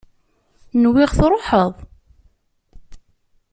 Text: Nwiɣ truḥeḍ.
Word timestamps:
Nwiɣ 0.83 1.11
truḥeḍ. 1.17 1.73